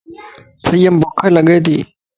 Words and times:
سيءَ 0.67 0.89
مَ 0.93 0.95
ڀوک 1.01 1.17
لڳي 1.35 1.57
تي. 1.65 1.77